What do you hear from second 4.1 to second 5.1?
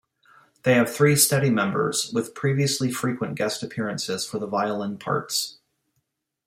for the violin